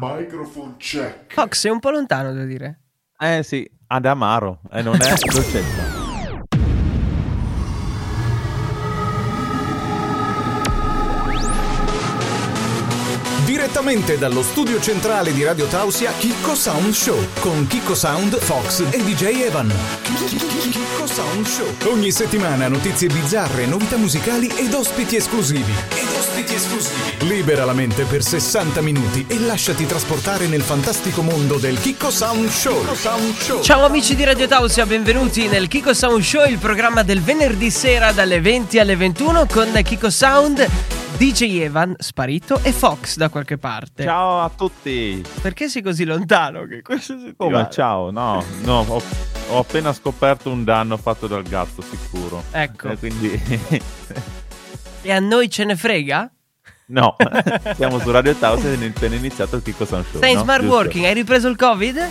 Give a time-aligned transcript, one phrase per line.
[0.00, 1.32] Microphone check.
[1.34, 2.80] Fox, sei un po' lontano, devo dire.
[3.18, 4.98] Eh sì, ad Amaro, e non è
[5.32, 5.87] dolcezza.
[13.78, 18.98] Direttamente dallo studio centrale di Radio Tausia, Chicco Sound Show con Chicco Sound, Fox e
[19.04, 19.72] DJ Evan.
[20.02, 21.92] Chicco Sound Show.
[21.92, 25.72] Ogni settimana notizie bizzarre, novità musicali ed ospiti esclusivi.
[25.94, 27.28] Ed ospiti esclusivi.
[27.28, 32.50] Libera la mente per 60 minuti e lasciati trasportare nel fantastico mondo del Chicco Sound
[32.50, 32.80] Show.
[32.80, 33.62] Chicco Sound Show.
[33.62, 38.10] Ciao amici di Radio Tausia, benvenuti nel Kiko Sound Show, il programma del venerdì sera
[38.10, 40.68] dalle 20 alle 21 con Kiko Sound,
[41.18, 44.04] DJ Evan sparito e Fox da qualche parte.
[44.04, 45.20] Ciao a tutti!
[45.42, 48.12] Perché sei così lontano che questa Come ciao?
[48.12, 49.02] No, no, ho,
[49.48, 52.44] ho appena scoperto un danno fatto dal gatto, sicuro.
[52.52, 52.90] Ecco.
[52.90, 53.30] E quindi
[55.02, 56.30] E a noi ce ne frega?
[56.86, 57.16] no,
[57.74, 60.20] siamo su Radio Taos ed è appena iniziato il Kiko Sound Show.
[60.20, 60.42] Sei in no?
[60.44, 60.76] smart Giusto?
[60.76, 62.08] working, hai ripreso il covid?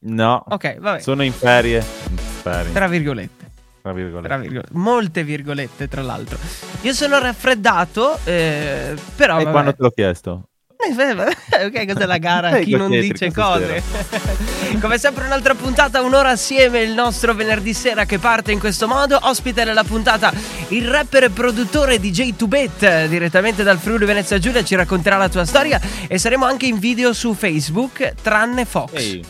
[0.00, 0.44] No.
[0.48, 1.00] Ok, vabbè.
[1.00, 1.80] Sono in ferie.
[1.80, 3.50] Ferie, Tra virgolette.
[3.82, 4.28] tra virgolette.
[4.28, 4.72] Tra virgolette.
[4.72, 6.71] Molte virgolette, tra l'altro.
[6.82, 9.38] Io sono raffreddato, eh, però...
[9.38, 9.50] E vabbè.
[9.50, 10.48] quando te l'ho chiesto?
[10.76, 12.58] Eh, Ok, cos'è la gara?
[12.58, 13.82] Chi non dice cose.
[14.80, 19.18] Come sempre un'altra puntata, un'ora assieme, il nostro venerdì sera che parte in questo modo.
[19.22, 20.32] Ospite della puntata
[20.68, 25.44] il rapper e produttore DJ Tubet, direttamente dal Friuli Venezia Giulia, ci racconterà la tua
[25.44, 28.92] storia e saremo anche in video su Facebook, tranne Fox.
[28.94, 29.24] Ehi.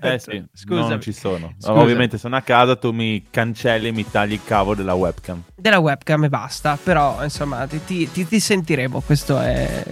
[0.00, 0.88] Eh sì, Scusami.
[0.88, 1.52] non ci sono.
[1.58, 1.78] Scusami.
[1.80, 5.42] Ovviamente sono a casa, tu mi cancelli e mi tagli il cavo della webcam.
[5.54, 9.84] Della webcam e basta, però insomma ti- ti- ti sentiremo, questo è,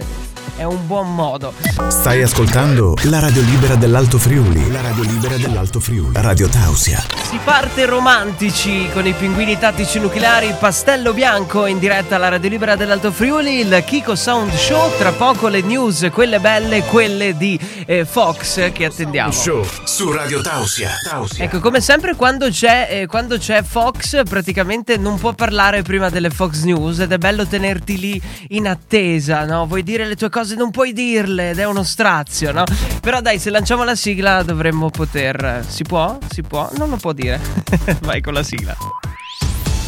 [0.55, 1.53] è un buon modo.
[1.87, 4.71] Stai ascoltando la radio libera dell'Alto Friuli.
[4.71, 6.11] La radio libera dell'Alto Friuli.
[6.13, 7.03] Radio Tausia.
[7.33, 12.75] Si parte romantici con i pinguini tattici nucleari, pastello bianco in diretta alla Radio Libera
[12.75, 18.05] dell'Alto Friuli, il Kiko Sound Show, tra poco le news, quelle belle, quelle di eh,
[18.05, 19.31] Fox che attendiamo.
[19.31, 20.91] Show su Radio Tausia.
[21.09, 21.45] Tausia.
[21.45, 26.29] Ecco, come sempre quando c'è, eh, quando c'è Fox praticamente non può parlare prima delle
[26.29, 29.65] Fox News ed è bello tenerti lì in attesa, no?
[29.65, 32.63] Vuoi dire le tue cose, non puoi dirle ed è uno strazio, no?
[33.01, 35.65] Però dai, se lanciamo la sigla dovremmo poter...
[35.67, 36.17] Si può?
[36.29, 36.69] Si può?
[36.77, 37.39] Non lo può dire.
[38.03, 38.75] Vai con la sigla.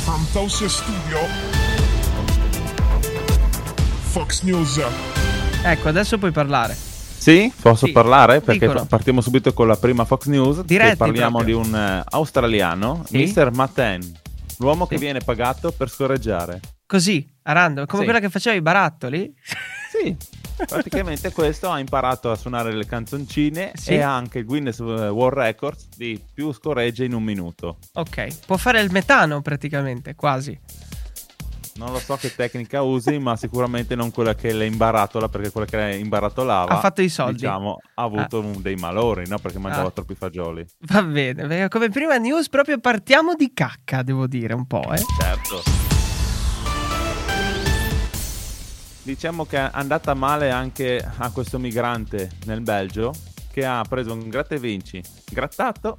[0.03, 1.17] From Tausia Studio.
[4.11, 4.81] Fox News.
[5.63, 6.75] Ecco, adesso puoi parlare.
[6.75, 8.41] Sì, posso Sì, parlare?
[8.41, 10.61] Perché fa- partiamo subito con la prima Fox News.
[10.61, 11.61] Diretti che parliamo proprio.
[11.61, 13.17] di un eh, australiano, Sì.
[13.35, 13.51] Mr.
[13.51, 14.19] Matten,
[14.59, 15.01] l'uomo che Sì.
[15.03, 16.59] viene pagato per scorreggiare.
[16.85, 18.05] Così, a random, come Sì.
[18.09, 19.33] quella che faceva i barattoli.
[19.91, 20.15] Sì,
[20.67, 23.91] praticamente questo ha imparato a suonare le canzoncine Sì.
[23.95, 27.77] e ha anche il Guinness World Records di più scorregge in un minuto.
[27.93, 30.57] Ok, può fare il metano praticamente, quasi.
[31.77, 35.67] Non lo so che tecnica usi, ma sicuramente non quella che l'ha imbaratola, perché quella
[35.67, 37.33] che l'ha imbaratola Ha fatto i soldi.
[37.33, 39.39] Diciamo, ha avuto un- dei malori, no?
[39.39, 39.91] Perché mangiava Ah.
[39.91, 40.65] troppi fagioli.
[40.87, 45.03] Va bene, come prima news proprio partiamo di cacca, devo dire un po', eh.
[45.19, 45.63] Certo.
[49.05, 53.13] Diciamo che è andata male anche a questo migrante nel Belgio
[53.51, 54.99] che ha preso un gratta e vinci
[55.31, 55.95] grattato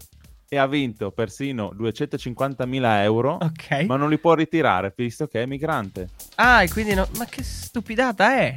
[0.49, 3.85] e ha vinto persino 250.000 euro, Ok.
[3.87, 6.09] ma non li può ritirare visto che è migrante.
[6.35, 7.07] Ah, e quindi no...
[7.17, 8.57] Ma che stupidata è?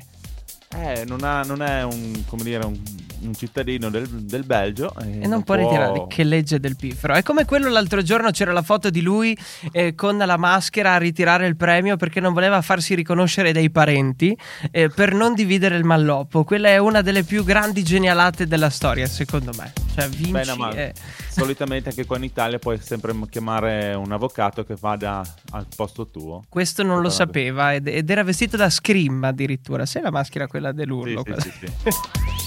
[0.76, 2.80] Eh, non, ha- non è un, come dire, un,
[3.22, 6.06] un cittadino del, del Belgio E non può ritirare.
[6.08, 7.14] Che legge del piffero.
[7.14, 9.38] È come quello l'altro giorno c'era la foto di lui
[9.72, 14.38] eh, con la maschera a ritirare il premio perché non voleva farsi riconoscere dai parenti
[14.72, 16.44] eh, per non dividere il malloppo.
[16.44, 19.74] Quella è una delle più grandi genialate della storia, secondo me.
[19.96, 20.32] Cioè, vinci.
[20.32, 20.94] Bene, ma eh,
[21.30, 26.44] solitamente anche qua in Italia puoi sempre chiamare un avvocato che vada al posto tuo.
[26.48, 29.86] Questo non lo sapeva ed, ed era vestito da Scream addirittura.
[29.86, 31.24] Sai la maschera quella dell'urlo?
[31.26, 32.38] Sì, sì, sì, sì.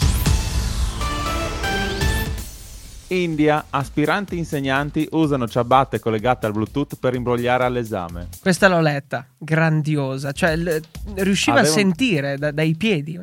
[3.12, 8.28] India, aspiranti insegnanti usano ciabatte collegate al Bluetooth per imbrogliare all'esame.
[8.40, 10.32] Questa l'ho letta, grandiosa.
[10.32, 10.80] Cioè, l-
[11.16, 13.18] riusciva a Aveva- sentire da- dai piedi.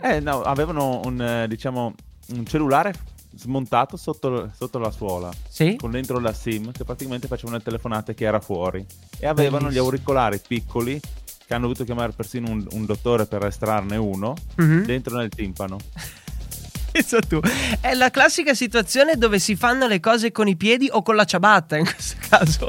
[0.00, 1.94] Eh no, avevano un, eh, diciamo,
[2.34, 2.92] un cellulare
[3.36, 5.76] smontato sotto, sotto la suola, Sì?
[5.76, 8.84] con dentro la SIM, che praticamente facevano le telefonate che era fuori.
[9.18, 9.70] E avevano Bellissimo.
[9.70, 11.00] gli auricolari piccoli,
[11.46, 14.84] che hanno dovuto chiamare persino un, un dottore per estrarne uno, Mhm.
[14.84, 15.78] dentro nel timpano.
[16.92, 17.40] Pensa tu.
[17.80, 21.24] È la classica situazione dove si fanno le cose con i piedi o con la
[21.24, 22.68] ciabatta, in questo caso.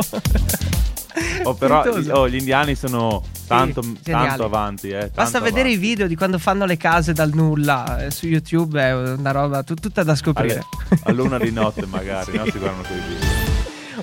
[1.44, 4.28] Oh, però oh, gli indiani sono tanto, geniali.
[4.30, 4.90] tanto avanti.
[4.90, 5.88] Eh, Basta tanto vedere i avanti.
[5.88, 9.74] video di quando fanno le case dal nulla eh, su YouTube, è una roba tu-
[9.74, 10.64] tutta da scoprire.
[10.90, 12.38] Alle- a luna di notte magari, Sì.
[12.38, 12.46] no?
[12.46, 13.28] Si guardano quei video.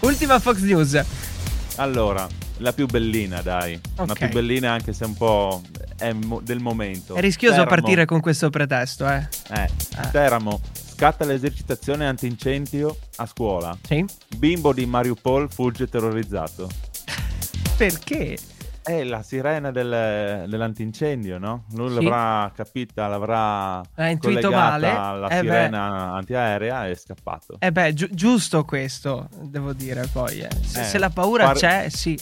[0.01, 1.03] Ultima Fox News.
[1.77, 2.27] Allora,
[2.59, 3.81] la più bellina, dai.
[3.97, 4.13] La Ok.
[4.19, 5.63] più bellina anche se un po'...
[5.97, 7.15] è mo- del momento.
[7.15, 9.29] È rischioso Teramo- partire con questo pretesto, eh.
[9.51, 9.69] Eh,
[10.13, 13.77] Teramo, scatta l'esercitazione antincendio a scuola.
[13.83, 14.05] Sì?
[14.37, 16.69] Bimbo di Mariupol fugge terrorizzato.
[17.77, 18.37] Perché?
[18.83, 21.65] È la sirena del- dell'antincendio, no?
[21.75, 22.05] Lui Sì.
[22.05, 24.89] l'avrà capita, l'avrà Ha intuito male.
[24.89, 25.41] alla Eh beh.
[25.43, 27.57] sirena antiaerea e è scappato.
[27.59, 30.39] Eh beh, giu- giusto questo, devo dire poi.
[30.41, 30.49] eh.
[30.65, 32.19] Se, Eh, se la paura far- c'è, sì.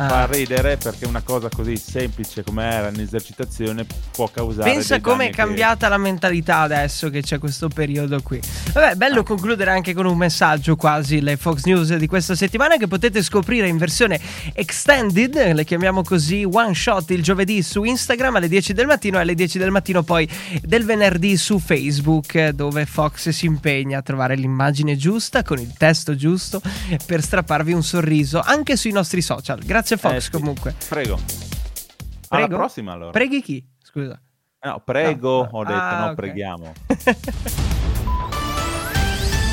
[0.00, 0.08] Ah.
[0.08, 5.18] Fa ridere perché una cosa così semplice come era un'esercitazione può causare Pensa come è
[5.18, 8.40] danni che- cambiata la mentalità adesso che c'è questo periodo qui.
[8.72, 12.86] Vabbè, bello concludere anche con un messaggio quasi le Fox News di questa settimana che
[12.86, 14.20] potete scoprire in versione
[14.52, 19.22] extended, le chiamiamo così, one shot il giovedì su Instagram alle 10 del mattino e
[19.22, 20.28] alle 10 del mattino poi
[20.62, 26.14] del venerdì su Facebook dove Fox si impegna a trovare l'immagine giusta con il testo
[26.14, 26.60] giusto
[27.06, 29.58] per strapparvi un sorriso anche sui nostri social.
[29.64, 30.30] Grazie Fox Eh sì.
[30.30, 30.74] comunque.
[30.88, 31.18] Prego.
[32.28, 32.56] Alla Prego?
[32.60, 33.10] prossima allora.
[33.10, 33.64] Preghi chi?
[33.82, 34.20] Scusa.
[34.64, 36.14] no, prego, Ah, ho detto, ah, no, ok.
[36.14, 36.72] preghiamo.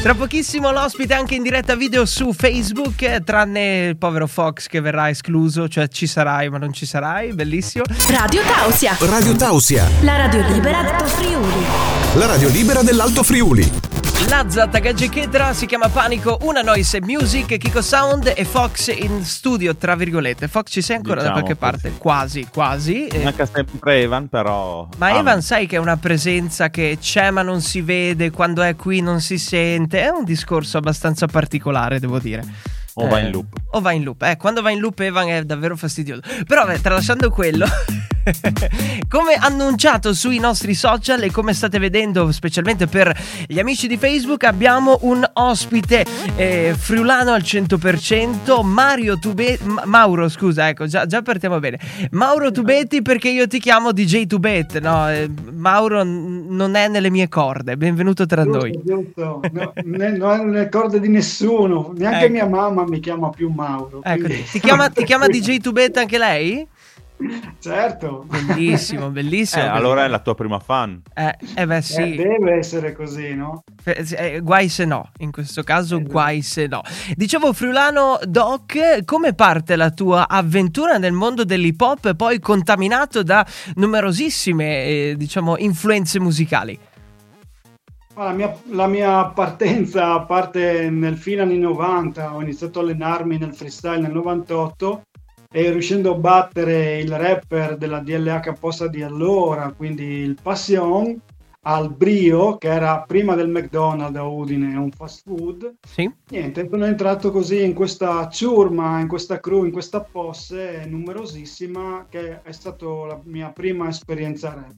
[0.02, 5.10] Tra pochissimo l'ospite anche in diretta video su Facebook, tranne il povero Fox che verrà
[5.10, 7.86] escluso, cioè ci sarai ma non ci sarai, bellissimo.
[8.12, 11.64] Radio Tausia, Radio Tausia, la radio libera d'Alto Friuli.
[12.18, 13.95] la radio libera dell'Alto Friuli.
[14.30, 19.76] Lazza, Tagaggi Chetra, si chiama Panico, Una Noise Music, Kiko Sound e Fox in studio,
[19.76, 20.48] tra virgolette.
[20.48, 21.90] Fox ci sei ancora Diciamo da qualche parte?
[21.90, 22.00] così.
[22.00, 23.08] Quasi, quasi.
[23.08, 23.24] eh.
[23.24, 24.88] Manca sempre Evan, però...
[24.98, 28.64] Ma Ah, Evan sai che è una presenza che c'è ma non si vede, quando
[28.64, 32.44] è qui non si sente, è un discorso abbastanza particolare devo dire.
[32.98, 33.48] O va in loop.
[33.72, 34.22] O va in loop.
[34.24, 36.22] Eh, quando va in loop Evan è davvero fastidioso.
[36.48, 37.66] Però vabbè, tralasciando quello,
[39.10, 43.14] come annunciato sui nostri social e come state vedendo specialmente per
[43.48, 46.06] gli amici di Facebook, abbiamo un ospite
[46.38, 51.78] eh, friulano al 100%, Mario Tubetti, Mauro scusa, ecco, già, già partiamo bene.
[52.12, 55.10] Mauro Tubetti perché io ti chiamo DJ Tubet, no?
[55.12, 58.72] eh, Mauro n- non è nelle mie corde, benvenuto tra noi.
[58.84, 59.42] Giusto, giusto.
[59.52, 62.32] No, ne- non è nelle corde di nessuno, neanche Ecco.
[62.34, 64.02] mia mamma mi chiama più Mauro.
[64.04, 66.68] Ecco, quindi- ti chiama, ti chiama DJ Tubet anche lei?
[67.60, 69.72] Certo, Bellissimo, Eh, bellissimo.
[69.72, 71.02] allora è la tua prima fan.
[71.14, 73.64] Eh, eh beh Eh, sì, deve essere così, no?
[73.86, 76.12] Eh, eh, guai se no, in questo caso Esatto.
[76.12, 76.82] guai se no.
[77.16, 83.46] Dicevo Friulano Doc, come parte la tua avventura nel mondo dell'hip hop poi contaminato da
[83.76, 86.78] numerosissime, eh, diciamo, influenze musicali?
[88.16, 93.38] Ma La mia, la mia partenza parte nel fine anni 90, ho iniziato a allenarmi
[93.38, 95.02] nel freestyle nel 98
[95.52, 101.20] e riuscendo a battere il rapper della DLH apposta di allora, quindi il Passion,
[101.68, 106.10] al Brio, che era prima del McDonald's a Udine, un fast food, Sì?
[106.30, 112.42] Niente, sono entrato così in questa ciurma, in questa crew, in questa posse numerosissima che
[112.42, 114.76] è stata la mia prima esperienza rap.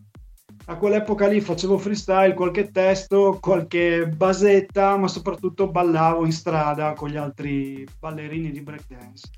[0.69, 7.08] A quell'epoca lì facevo freestyle, qualche testo, qualche basetta, ma soprattutto ballavo in strada con
[7.08, 9.30] gli altri ballerini di breakdance.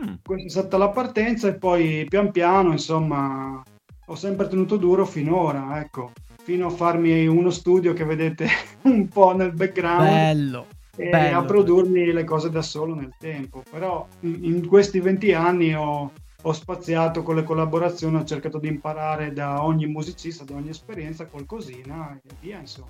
[0.00, 0.14] Mm.
[0.24, 3.60] Questa è stata la partenza e poi pian piano, insomma,
[4.06, 6.12] ho sempre tenuto duro finora, ecco,
[6.44, 8.46] fino a farmi uno studio che vedete
[8.82, 10.66] un po' nel background Bello.
[10.94, 11.38] e Bello.
[11.38, 13.64] a produrmi le cose da solo nel tempo.
[13.68, 16.12] Però in, questi 20 anni ho,
[16.48, 21.26] ho spaziato con le collaborazioni, ho cercato di imparare da ogni musicista, da ogni esperienza
[21.26, 22.88] qualcosina e via, insomma.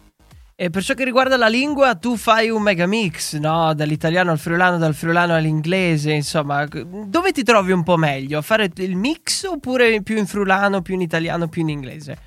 [0.60, 3.74] E per ciò che riguarda la lingua, tu fai un mega mix, no?
[3.74, 8.38] Dall'italiano al friulano, dal friulano all'inglese, insomma, dove ti trovi un po' meglio?
[8.38, 12.18] A fare il mix oppure più in friulano, più in italiano, più in inglese?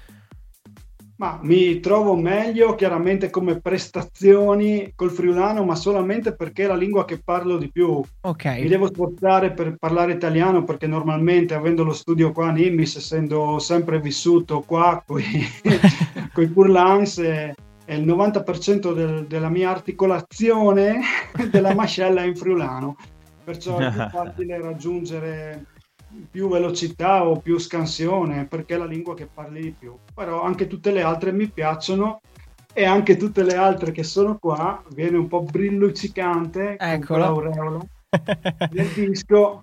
[1.21, 7.05] Ma mi trovo meglio chiaramente come prestazioni col friulano, ma solamente perché è la lingua
[7.05, 7.97] che parlo di più.
[7.97, 8.61] Mi Ok.
[8.63, 13.99] devo sforzare per parlare italiano perché normalmente avendo lo studio qua a Nimbis, essendo sempre
[13.99, 17.53] vissuto qua con i Purlans, e,
[17.85, 21.01] e il 90% del- della mia articolazione
[21.51, 22.95] della mascella è in friulano,
[23.43, 25.65] perciò è più facile raggiungere
[26.29, 29.95] più velocità o più scansione perché è la lingua che parli di più.
[30.13, 32.21] Però anche tutte le altre mi piacciono
[32.73, 37.33] e anche tutte le altre che sono qua viene un po' brilluccicante con Eccolo.
[37.33, 37.79] quell'aureola
[38.69, 39.61] del disco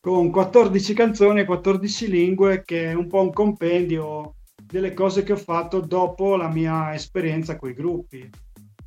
[0.00, 5.32] con 14 canzoni e 14 lingue che è un po' un compendio delle cose che
[5.32, 8.30] ho fatto dopo la mia esperienza con i gruppi.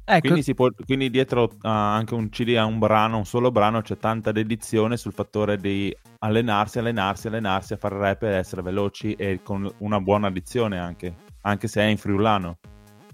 [0.08, 3.52] Ecco, Quindi, si può- quindi dietro a anche un CD, a un brano, un solo
[3.52, 8.62] brano, c'è tanta dedizione sul fattore di allenarsi, allenarsi, allenarsi a fare rap ed essere
[8.62, 12.60] veloci e con una buona addizione anche, anche se è in friulano.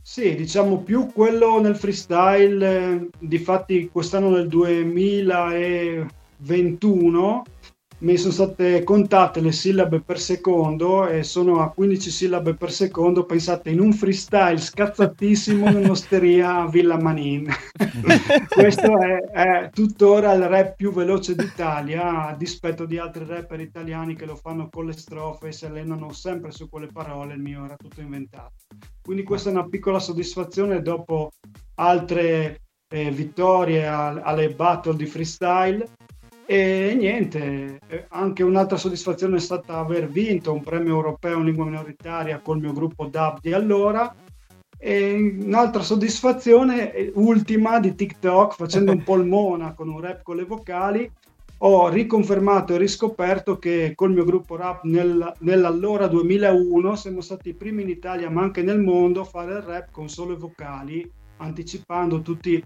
[0.01, 7.43] Sì, diciamo più quello nel freestyle, eh, difatti quest'anno nel 2021
[8.01, 13.25] mi sono state contate le sillabe per secondo e sono a 15 sillabe per secondo,
[13.25, 17.47] pensate in un freestyle scazzatissimo in un'osteria a Villa Manin.
[18.49, 24.15] Questo è, è, tuttora il rap più veloce d'Italia, a dispetto di altri rapper italiani
[24.15, 27.65] che lo fanno con le strofe e si allenano sempre su quelle parole, il mio
[27.65, 28.53] era tutto inventato.
[28.99, 31.29] Quindi questa è una piccola soddisfazione dopo
[31.75, 35.87] altre eh, vittorie al, alle battle di freestyle
[36.51, 41.63] e niente, eh, anche un'altra soddisfazione è stata aver vinto un premio europeo in lingua
[41.63, 44.13] minoritaria col mio gruppo DAB di allora.
[44.77, 50.23] E un'altra soddisfazione, eh, ultima di TikTok, facendo un po' il mona con un rap
[50.23, 51.09] con le vocali,
[51.59, 57.53] ho riconfermato e riscoperto che col mio gruppo rap nel, nell'allora 2001 siamo stati i
[57.53, 62.21] primi in Italia ma anche nel mondo a fare il rap con solo vocali, anticipando
[62.21, 62.61] tutti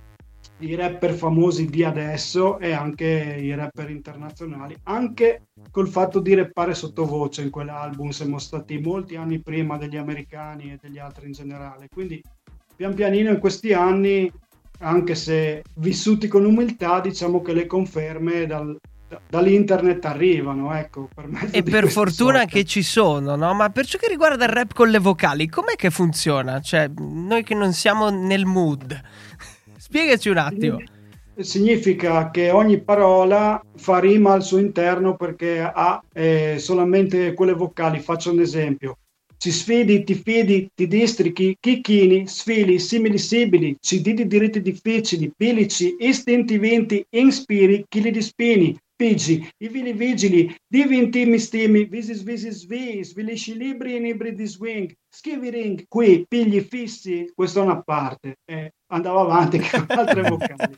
[0.59, 6.73] i rapper famosi di adesso e anche i rapper internazionali, anche col fatto di rappare
[6.73, 11.89] sottovoce in quell'album siamo stati molti anni prima degli americani e degli altri in generale,
[11.93, 12.21] quindi
[12.75, 14.31] pian pianino in questi anni,
[14.79, 18.77] anche se vissuti con umiltà, diciamo che le conferme dal,
[19.29, 21.09] dall'internet arrivano, ecco.
[21.13, 22.51] Per e per fortuna sorte.
[22.51, 23.53] che ci sono, no?
[23.53, 26.59] Ma per ciò che riguarda il rap con le vocali, com'è che funziona?
[26.59, 28.99] Cioè, noi che non siamo nel mood,
[29.95, 30.81] Spiegaci un attimo.
[31.37, 38.01] Significa che ogni parola fa rima al suo interno perché ha eh, solamente quelle vocali.
[38.01, 38.97] Faccio un esempio.
[39.37, 45.95] Ci sfidi, ti fidi, ti districhi, chicchini, sfili, simili sibili, ci didi diritti difficili, bilici,
[45.97, 52.65] istinti vinti, inspiri, chili di spini, pigi, i vili vigili, divi intimi stimi, visis visis
[52.65, 57.81] vi, svilisci libri in ibri di swing, schivi ring, qui, pigli fissi, questa è una
[57.81, 58.39] parte.
[58.43, 60.77] Eh, andavo avanti con altre vocali.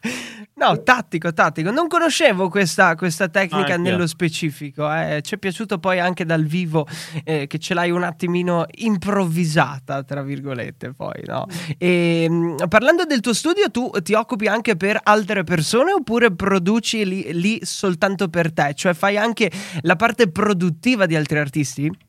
[0.53, 1.71] no, tattico, tattico.
[1.71, 4.93] Non conoscevo questa, questa tecnica ah, nello specifico.
[4.93, 5.21] Eh.
[5.23, 6.85] Ci è piaciuto poi anche dal vivo
[7.23, 11.47] eh, che ce l'hai un attimino improvvisata, tra virgolette, poi, no?
[11.75, 17.03] E, ehm, parlando del tuo studio, tu ti occupi anche per altre persone oppure produci
[17.03, 18.75] lì, lì soltanto per te?
[18.75, 19.51] Cioè fai anche
[19.81, 22.05] la parte produttiva di altri artisti?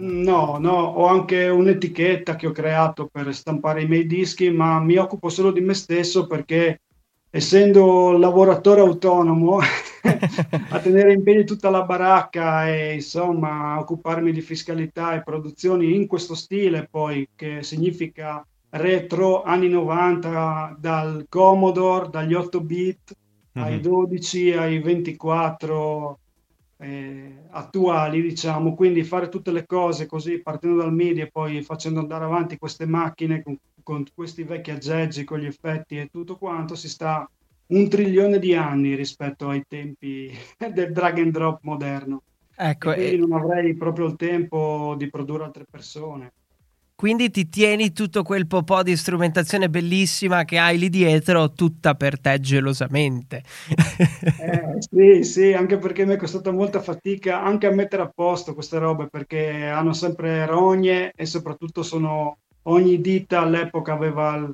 [0.00, 4.96] No, no, ho anche un'etichetta che ho creato per stampare i miei dischi, ma mi
[4.96, 6.82] occupo solo di me stesso perché
[7.30, 9.58] essendo lavoratore autonomo
[10.70, 16.06] a tenere in piedi tutta la baracca e insomma occuparmi di fiscalità e produzioni in
[16.06, 23.16] questo stile poi che significa retro anni 90 dal Commodore, dagli 8 bit
[23.58, 23.66] mm-hmm.
[23.66, 26.18] ai 12 ai 24
[26.78, 32.00] eh, attuali, diciamo, quindi fare tutte le cose così partendo dal MIDI e poi facendo
[32.00, 36.74] andare avanti queste macchine con, con questi vecchi aggeggi, con gli effetti e tutto quanto,
[36.74, 37.28] si sta
[37.66, 40.30] un trilione di anni rispetto ai tempi
[40.72, 42.22] del drag and drop moderno.
[42.54, 43.16] Ecco, e e...
[43.16, 46.32] non avrei proprio il tempo di produrre altre persone.
[46.98, 52.18] Quindi ti tieni tutto quel po' di strumentazione bellissima che hai lì dietro, tutta per
[52.18, 53.44] te gelosamente.
[54.36, 58.52] Eh, sì, sì, anche perché mi è costata molta fatica anche a mettere a posto
[58.52, 64.52] queste robe perché hanno sempre rogne e soprattutto sono ogni ditta all'epoca aveva il,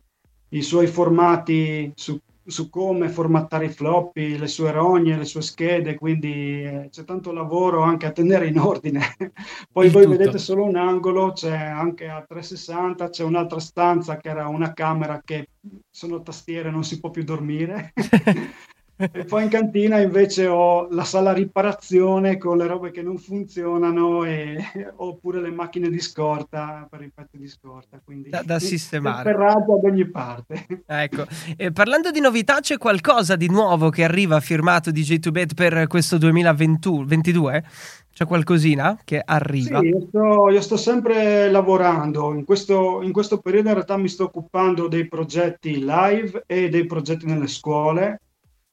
[0.51, 5.95] i suoi formati su su come formattare i floppy, le sue rogne, le sue schede,
[5.95, 9.01] quindi eh, c'è tanto lavoro anche a tenere in ordine.
[9.73, 10.17] Poi Il voi tutto.
[10.17, 15.21] vedete solo un angolo, c'è anche a 360, c'è un'altra stanza che era una camera
[15.25, 15.49] che
[15.91, 17.93] sono tastiere, non si può più dormire.
[18.97, 24.23] E poi in cantina invece ho la sala riparazione con le robe che non funzionano
[24.25, 24.57] e,
[24.97, 28.01] oppure le macchine di scorta per i pezzi di scorta.
[28.05, 29.33] Quindi da, da sistemare.
[29.33, 30.67] Ferraggio ad ogni parte.
[30.87, 31.25] Ecco,
[31.57, 36.19] e parlando di novità, c'è qualcosa di nuovo che arriva firmato di J2Bet per questo
[36.19, 37.65] 2022?
[38.13, 39.81] C'è qualcosina che arriva?
[39.81, 42.33] Sì, io sto, io sto sempre lavorando.
[42.33, 46.87] In questo, in questo periodo in realtà mi sto occupando dei progetti live e dei
[46.87, 48.21] progetti nelle scuole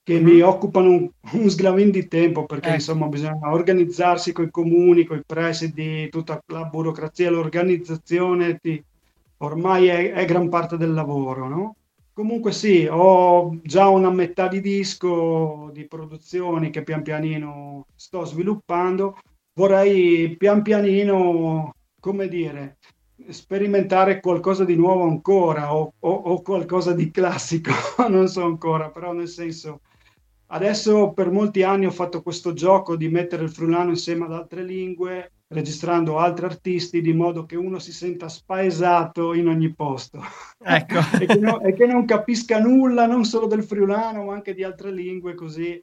[0.04, 0.24] che mm-hmm.
[0.24, 2.74] mi occupano un, un, sglavin di tempo perché eh.
[2.76, 8.84] insomma bisogna organizzarsi con i comuni, con i presidi, tutta la burocrazia, l'organizzazione ti,
[9.38, 11.76] ormai è, è, gran parte del lavoro, no?
[12.14, 19.18] Comunque sì, ho già una metà di disco di produzioni che pian pianino sto sviluppando,
[19.54, 22.78] vorrei pian pianino, come dire,
[23.30, 27.72] sperimentare qualcosa di nuovo ancora o, o, o qualcosa di classico,
[28.10, 29.80] non so ancora, però nel senso
[30.54, 34.64] Adesso per molti anni ho fatto questo gioco di mettere il frulano insieme ad altre
[34.64, 40.22] lingue, registrando altri artisti, di modo che uno si senta spaesato in ogni posto
[40.62, 41.00] ecco.
[41.20, 44.64] e, che no, e, che non capisca nulla non solo del friulano, ma anche di
[44.64, 45.82] altre lingue, così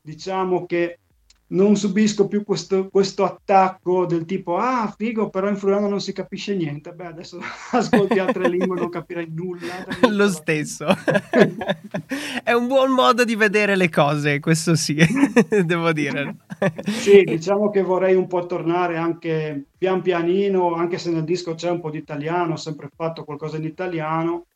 [0.00, 1.00] diciamo che
[1.48, 6.12] non subisco più questo, questo attacco del tipo ah figo però in friulano non si
[6.12, 6.92] capisce niente.
[6.92, 7.38] Beh adesso
[7.70, 9.86] ascolti altre lingue non capirai nulla.
[10.10, 10.86] Lo stesso.
[12.42, 14.96] È un buon modo di vedere le cose questo sì
[15.64, 16.36] devo dire.
[16.84, 21.70] Sì diciamo che vorrei un po' tornare anche pian pianino anche se nel disco c'è
[21.70, 24.46] un po' di italiano ho sempre fatto qualcosa in italiano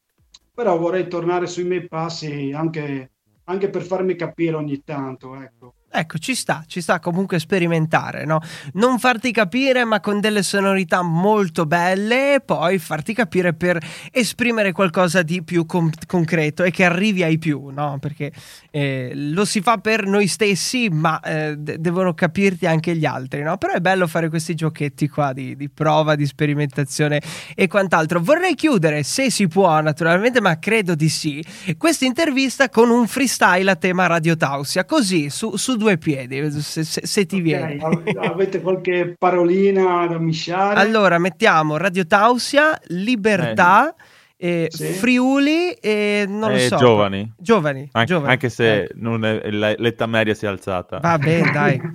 [0.52, 3.10] però vorrei tornare sui miei passi anche,
[3.44, 8.40] anche per farmi capire ogni tanto ecco Ecco, ci sta, ci sta comunque sperimentare, no?
[8.74, 14.70] Non farti capire, ma con delle sonorità molto belle, e poi farti capire per esprimere
[14.70, 17.98] qualcosa di più com- concreto e che arrivi ai più, no?
[17.98, 18.30] Perché
[18.70, 23.42] eh, lo si fa per noi stessi, ma eh, de- devono capirti anche gli altri,
[23.42, 23.56] no?
[23.56, 27.20] Però è bello fare questi giochetti qua di, di prova, di sperimentazione
[27.56, 28.20] e quant'altro.
[28.20, 31.44] Vorrei chiudere, se si può, naturalmente, ma credo di sì,
[31.76, 36.84] questa intervista con un freestyle a tema Radio Tausia, così su, su due piedi, se,
[36.84, 37.78] se, se ti okay, viene.
[38.20, 40.78] Avete qualche parolina da misciare?
[40.78, 43.94] Allora, mettiamo Radio Tausia, Libertà.
[43.94, 44.18] Eh.
[44.42, 44.86] Eh, sì.
[44.86, 46.76] Friuli e non lo eh, so.
[46.76, 47.30] Giovani.
[47.36, 48.32] Giovani, An- giovani.
[48.32, 48.86] Anche se eh.
[48.86, 50.98] è, l'età media si è alzata.
[50.98, 51.78] Va bene, dai.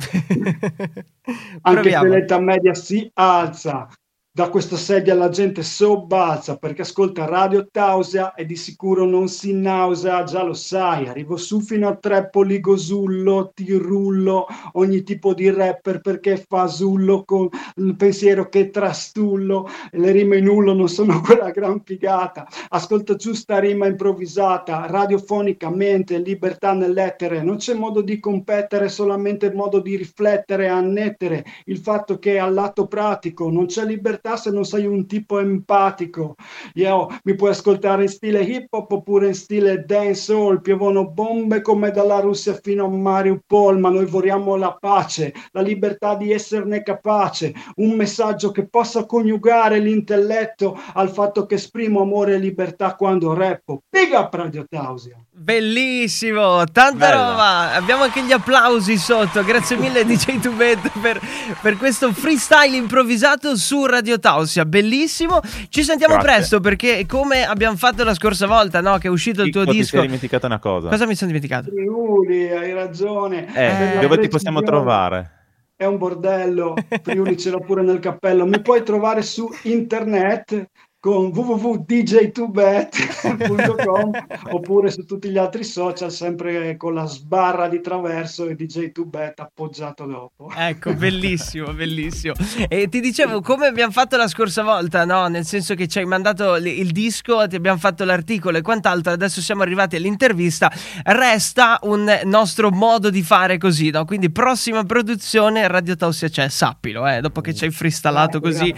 [1.62, 3.88] anche se l'età media si alza
[4.36, 9.54] da questa sedia la gente sobbalza perché ascolta Radio Tausia e di sicuro non si
[9.54, 15.50] nausea, già lo sai, arrivo su fino a Trepoli, Gosullo, ti rullo ogni tipo di
[15.50, 19.70] rapper perché fa zullo con il pensiero che trastullo.
[19.92, 26.74] Le rime in ullo non sono quella gran figata, ascolta giusta rima improvvisata, radiofonicamente, libertà
[26.74, 31.46] nell'etere, non c'è modo di competere, solamente modo di riflettere, annettere.
[31.68, 35.40] Il fatto che al lato pratico non c'è libertà realtà se non sei un tipo
[35.40, 36.36] empatico.
[36.74, 41.92] Io, mi puoi ascoltare in stile hip hop oppure in stile dancehall, piovono bombe come
[41.92, 47.54] dalla Russia fino a Mariupol, ma noi vorremmo la pace, la libertà di esserne capace,
[47.76, 53.84] un messaggio che possa coniugare l'intelletto al fatto che esprimo amore e libertà quando rappo.
[53.90, 55.24] Big up Radio Tausia!
[55.38, 57.28] Bellissimo, tanta Bella.
[57.30, 57.74] roba.
[57.74, 59.44] Abbiamo anche gli applausi sotto.
[59.44, 61.20] Grazie mille DJ Tubet per,
[61.62, 64.64] per questo freestyle improvvisato su Radio Tausia.
[64.64, 65.42] Bellissimo.
[65.68, 66.32] Ci sentiamo Grazie.
[66.32, 69.72] presto perché come abbiamo fatto la scorsa volta, no, che è uscito il tuo Ti
[69.72, 69.84] disco.
[69.84, 70.88] Ti sei dimenticato una cosa.
[70.88, 71.70] Cosa mi sono dimenticato?
[71.70, 73.54] Friuli, hai ragione.
[73.54, 75.32] Eh, dove ti possiamo trovare?
[75.78, 78.46] È un bordello, Friuli ce l'ho pure nel cappello.
[78.46, 80.70] Mi puoi trovare su internet
[81.06, 84.10] con www.dj2bet.com
[84.58, 90.08] oppure su tutti gli altri social sempre con la sbarra di traverso e DJ2bet appoggiato
[90.08, 90.52] dopo.
[90.56, 92.34] Ecco, bellissimo, bellissimo.
[92.68, 95.28] E ti dicevo come abbiamo fatto la scorsa volta, no?
[95.28, 99.42] Nel senso che ci hai mandato il disco, ti abbiamo fatto l'articolo e quant'altro, adesso
[99.42, 100.72] siamo arrivati all'intervista,
[101.04, 104.06] resta un nostro modo di fare così, no?
[104.06, 108.74] Quindi prossima produzione Radio Tausia c'è, sappilo, eh, dopo che ci hai freestallato così.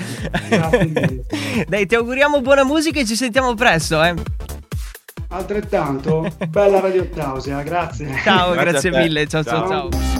[0.50, 1.26] Grazie, grazie
[1.70, 4.15] Dai, ti auguro auguriamo buona musica e ci sentiamo presto, eh.
[5.30, 8.08] Altrettanto, bella Radio Tausia, grazie.
[8.23, 9.89] Ciao, grazie, grazie mille, ciao ciao ciao.
[9.89, 10.15] ciao.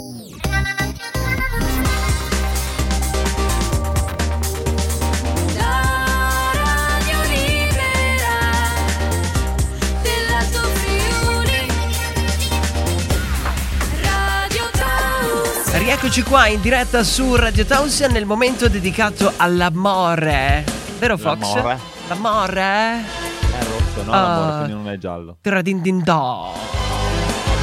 [15.72, 20.77] Rieccoci qua in diretta su Radio Tausia nel momento dedicato all'amore.
[20.98, 21.40] Vero Fox?
[21.54, 21.78] L'amore.
[22.08, 22.60] L'amore?
[22.60, 24.10] È rosso, no?
[24.10, 25.36] L'amore, quindi non è giallo.
[25.40, 26.52] Tradindindò.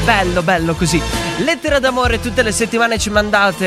[0.05, 1.01] Bello, bello così.
[1.39, 3.65] Lettera d'amore tutte le settimane ci mandate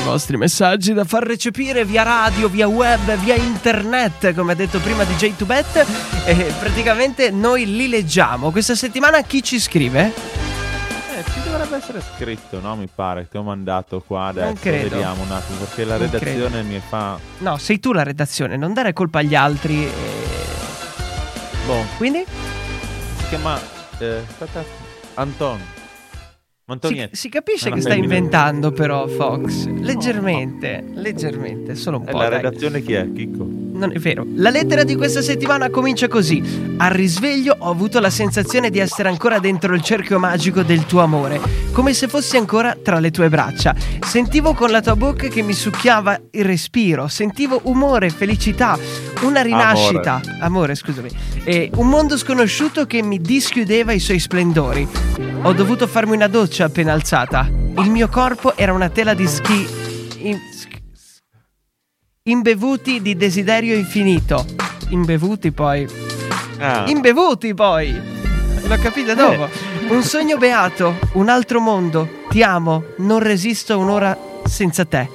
[0.00, 4.80] i vostri messaggi da far recepire via radio, via web, via internet, come ha detto
[4.80, 5.86] prima DJ Tubet.
[6.24, 8.50] E praticamente noi li leggiamo.
[8.50, 10.12] Questa settimana chi ci scrive?
[11.66, 12.76] Dovrebbe essere scritto, no?
[12.76, 13.28] Mi pare.
[13.28, 14.46] Ti ho mandato qua adesso.
[14.46, 14.88] Non credo.
[14.88, 16.68] Vediamo un attimo perché la non redazione credo.
[16.68, 17.18] mi fa.
[17.38, 19.84] No, sei tu la redazione, non dare colpa agli altri.
[19.84, 19.90] E...
[21.66, 21.84] Boh.
[21.96, 22.24] Quindi?
[23.16, 23.58] Si chiama.
[23.98, 24.64] Eh, aspetta.
[25.14, 25.60] Anton.
[26.80, 32.28] Si, si, capisce che stai inventando però Fox Leggermente, leggermente, solo un po' E la
[32.28, 32.42] dai.
[32.42, 33.12] redazione chi è?
[33.12, 33.65] Chicco?
[33.76, 34.24] Non è vero.
[34.36, 36.42] La lettera di questa settimana comincia così.
[36.78, 41.00] Al risveglio ho avuto la sensazione di essere ancora dentro il cerchio magico del tuo
[41.00, 41.40] amore
[41.72, 43.74] Come se fossi ancora tra le tue braccia.
[44.00, 48.78] Sentivo con la tua bocca che mi succhiava il respiro Sentivo umore, felicità
[49.20, 50.14] Una rinascita.
[50.14, 51.10] Amore, amore scusami.
[51.44, 54.88] E Un mondo sconosciuto che mi dischiudeva i suoi splendori.
[55.42, 57.46] Ho dovuto farmi una doccia appena alzata.
[57.76, 59.66] Il mio corpo era una tela di schi...
[60.20, 60.54] In...
[62.28, 64.44] Imbevuti di desiderio infinito.
[64.88, 65.86] Imbevuti poi.
[66.58, 66.82] Ah.
[66.88, 67.92] Imbevuti poi.
[68.66, 69.44] L'ho capito dopo.
[69.44, 69.90] Eh.
[69.90, 72.08] Un sogno beato, un altro mondo.
[72.28, 75.08] Ti amo, non resisto un'ora senza te.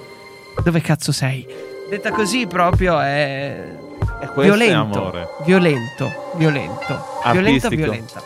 [0.64, 1.46] Dove cazzo sei?
[1.90, 3.62] Detta così proprio è
[4.22, 5.28] è violento, amore.
[5.46, 7.30] violento, violento, violenta,
[7.68, 7.76] Artistico.
[7.76, 8.24] violenta.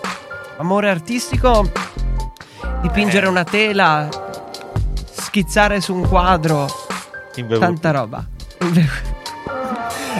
[0.57, 1.71] Amore artistico,
[2.83, 4.07] dipingere una tela,
[5.11, 6.67] schizzare su un quadro,
[7.35, 7.65] Invevuto.
[7.65, 8.27] tanta roba.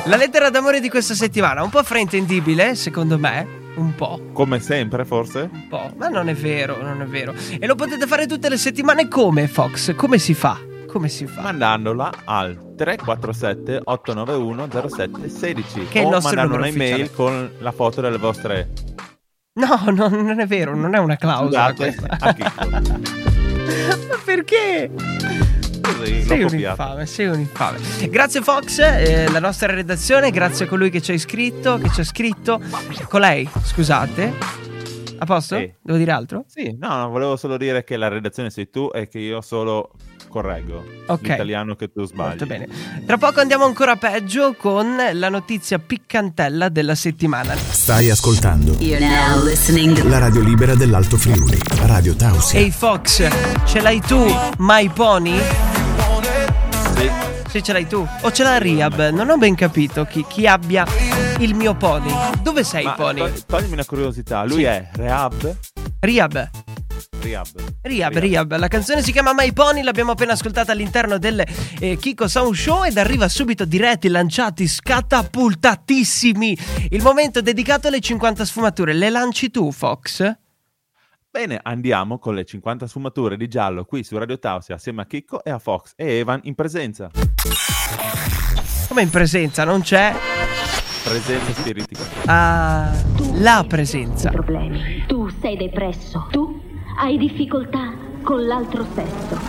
[0.06, 4.20] La lettera d'amore di questa settimana, un po' fraintendibile, secondo me, un po'.
[4.34, 5.50] Come sempre, forse?
[5.52, 7.34] Un po', ma non è vero, non è vero.
[7.60, 9.96] E lo potete fare tutte le settimane come, Fox?
[9.96, 10.60] Come si fa?
[10.88, 11.42] Come si fa?
[11.42, 17.72] Mandandola al 347 891 0716 Che è il o nostro mandando numero un'email con la
[17.74, 18.70] foto delle vostre
[19.60, 22.18] No, no, non è vero, non è una clausola Scusate, questa.
[24.08, 24.92] Ma perché?
[25.86, 26.82] Così, Sei un copiato.
[26.82, 27.78] infame, sei un infame.
[28.10, 32.02] Grazie Fox, eh, la nostra redazione, grazie a colui che ci ha iscritto, che ci
[32.02, 32.60] ha scritto.
[33.08, 34.34] Con lei, scusate.
[35.18, 35.58] A posto?
[35.58, 35.72] Sì.
[35.82, 36.44] Devo dire altro?
[36.48, 39.92] Sì, no, no, volevo solo dire che la redazione sei tu e che io solo
[40.40, 41.22] correggo Ok.
[41.30, 42.28] l'italiano che tu sbagli.
[42.28, 42.68] Molto bene.
[43.06, 47.56] Tra poco andiamo ancora peggio con la notizia piccantella della settimana.
[47.56, 52.60] Stai ascoltando You're now listening la radio libera dell'Alto Friuli, Radio Tausia.
[52.60, 53.26] Ehi Fox,
[53.66, 54.26] ce l'hai tu,
[54.58, 55.40] My Pony?
[56.98, 57.10] Sì.
[57.50, 58.06] Sì, ce l'hai tu.
[58.22, 59.12] O ce l'ha Riab?
[59.12, 60.86] Non ho ben capito chi, chi abbia
[61.40, 62.12] il mio pony.
[62.42, 63.20] Dove sei, Ma pony?
[63.20, 64.64] to- toglimi una curiosità, lui Sì.
[64.64, 65.56] è Rehab?
[66.02, 66.50] Riab.
[67.26, 67.48] Riab.
[67.82, 71.44] Riab, Riab, la canzone si chiama My Pony, l'abbiamo appena ascoltata all'interno del
[71.80, 76.56] eh, Kiko Sound Show ed arriva subito diretti, lanciati, scatapultatissimi.
[76.90, 78.94] Il momento dedicato alle 50 sfumature.
[78.94, 80.38] Le lanci tu, Fox?
[81.32, 85.44] Bene, andiamo con le 50 sfumature di giallo qui su Radio Tausia assieme a Chicco
[85.44, 87.10] e a Fox e Evan in presenza.
[88.88, 90.14] Come in presenza, non c'è?
[91.04, 92.04] Presenza spiritica.
[92.26, 92.94] Ah,
[93.34, 94.30] la presenza.
[94.30, 95.04] problemi.
[95.08, 96.28] Tu sei depresso.
[96.32, 96.65] Tu
[96.98, 99.40] hai difficoltà con l'altro sesso.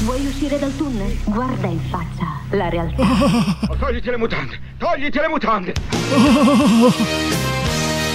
[0.00, 1.16] Vuoi uscire dal tunnel?
[1.24, 3.02] Guarda in faccia la realtà.
[3.78, 4.60] Togliti le mutande!
[4.78, 5.74] Togliti le mutande!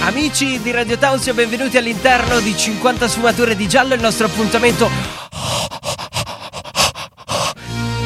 [0.02, 4.90] Amici di Radio Tausia, benvenuti all'interno di 50 sfumature di giallo, il nostro appuntamento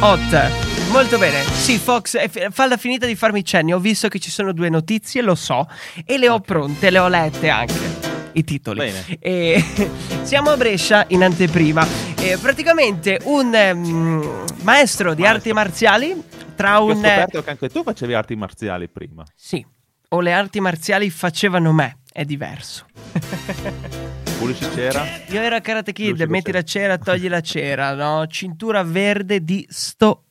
[0.00, 0.50] hot.
[0.90, 1.42] Molto bene.
[1.42, 3.72] Sì, Fox, f- falla finita di farmi cenni.
[3.72, 5.66] Ho visto che ci sono due notizie, lo so,
[6.04, 8.05] e le ho pronte, le ho lette anche.
[8.36, 8.92] I titoli.
[9.18, 9.64] E
[10.22, 11.86] siamo a Brescia in anteprima.
[12.18, 16.22] E praticamente un ehm, maestro di arti marziali
[16.54, 16.96] tra Ho un.
[16.96, 19.24] scoperto che anche tu facevi arti marziali prima.
[19.34, 19.64] Sì,
[20.08, 22.00] o le arti marziali facevano me.
[22.12, 22.84] È diverso.
[24.38, 25.02] Pulisci c'era?
[25.28, 26.98] Io ero a Karate Kid, Lucido metti la c'era.
[26.98, 28.26] togli la cera, no?
[28.26, 30.24] Cintura verde di sto...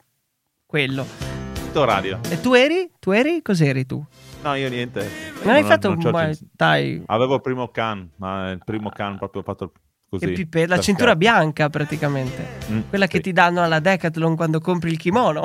[0.68, 1.08] quello.
[1.56, 2.20] Tutto radio.
[2.30, 2.88] E tu eri?
[3.00, 3.42] Tu eri?
[3.42, 4.06] Cos'eri tu?
[4.46, 5.10] No, io niente.
[5.42, 7.02] Non hai ho- fatto un il Muay cin- Thai?
[7.08, 9.72] Avevo il primo can, ma il primo can proprio fatto
[10.08, 10.28] così.
[10.28, 11.18] Che pipe- la cintura scherzo.
[11.18, 12.48] bianca praticamente.
[12.70, 13.24] Mm, Quella che sì.
[13.24, 15.42] ti danno alla Decathlon quando compri il kimono.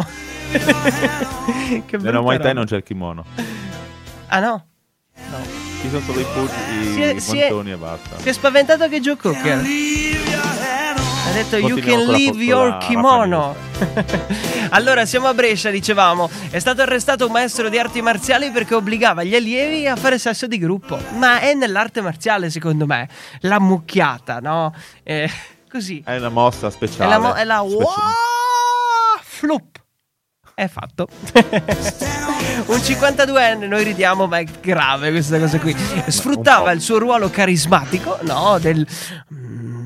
[1.87, 3.25] che Nella Muay Thai non c'è il kimono.
[4.27, 4.67] Ah no?
[5.81, 8.19] Ci sono solo i pugni, Si è- i si è- e basta.
[8.19, 9.63] Si è spaventato che Joe Cooker.
[11.40, 13.57] Detto you can leave your kimono.
[14.70, 16.29] allora, siamo a Brescia, dicevamo.
[16.50, 20.46] È stato arrestato un maestro di arti marziali perché obbligava gli allievi a fare sesso
[20.46, 20.98] di gruppo.
[21.16, 23.09] Ma è nell'arte marziale, secondo me.
[23.40, 24.74] La mucchiata, no?
[25.03, 25.31] Eh,
[25.70, 26.03] così.
[26.05, 27.09] È una mossa È speciale.
[27.09, 27.94] la, mo- è la Wah!
[29.22, 29.79] Flup.
[30.53, 31.09] È fatto.
[32.66, 35.74] Un 52enne, noi ridiamo, ma è grave questa cosa qui.
[36.07, 38.59] Sfruttava il suo ruolo carismatico, no?
[38.59, 38.87] Del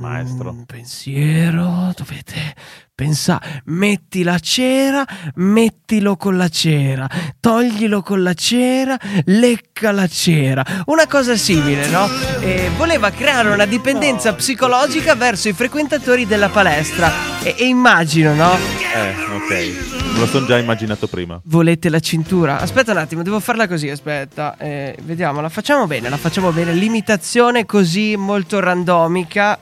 [0.04, 0.52] Maestro.
[0.52, 2.54] Mm, pensiero, dovete
[2.94, 3.62] pensare.
[3.66, 5.04] Metti la cera,
[5.36, 7.08] mettilo con la cera,
[7.40, 10.64] toglilo con la cera, lecca la cera.
[10.86, 12.06] Una cosa simile, no?
[12.40, 17.10] E voleva creare una dipendenza psicologica verso i frequentatori della palestra.
[17.42, 18.52] E, e immagino, no?
[18.54, 20.12] Eh, ok.
[20.14, 21.40] Me lo sono già immaginato prima.
[21.44, 22.60] Volete la cintura?
[22.60, 24.56] Aspetta un attimo, devo farla così, aspetta.
[24.58, 26.72] Eh, vediamo, la facciamo bene, la facciamo bene.
[26.72, 29.58] L'imitazione così molto randomica.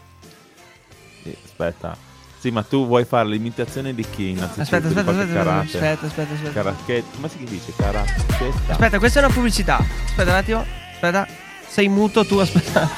[1.62, 1.96] Sì, aspetta.
[2.38, 4.36] Sì, ma tu vuoi fare l'imitazione di chi?
[4.36, 5.66] Aspetta, aspetta, aspetta, karate?
[5.66, 6.52] aspetta, aspetta, aspetta.
[6.52, 7.72] Karate- come si dice?
[7.76, 8.72] Karateka.
[8.72, 9.76] Aspetta, questa è una pubblicità.
[9.76, 10.66] Aspetta un attimo.
[10.94, 11.26] Aspetta.
[11.68, 12.88] Sei muto tu, aspetta.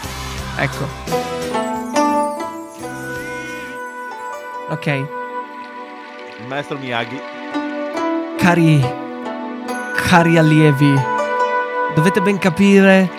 [0.57, 0.89] Ecco.
[4.71, 4.87] Ok.
[4.87, 7.21] Il maestro Miyagi.
[8.39, 8.81] Cari.
[9.95, 10.95] Cari allievi.
[11.95, 13.11] Dovete ben capire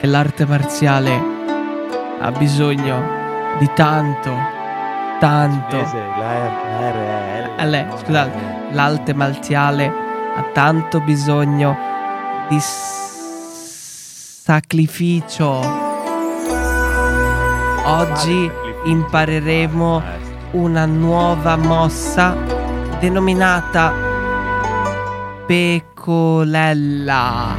[0.00, 1.20] che l'arte marziale
[2.20, 4.56] ha bisogno di tanto,
[5.18, 5.76] tanto.
[5.76, 7.56] La.
[7.58, 8.30] Eh, scusate,
[8.70, 9.92] l'arte marziale
[10.36, 11.76] ha tanto bisogno
[12.48, 12.60] di
[14.48, 15.86] sacrificio.
[17.84, 18.48] Oggi
[18.84, 20.02] impareremo
[20.52, 22.36] una nuova mossa
[23.00, 23.92] denominata
[25.46, 27.56] Pecolella.